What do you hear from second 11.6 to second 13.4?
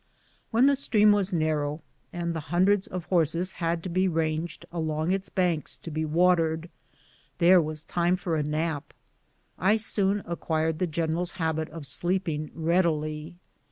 of sleeping readily.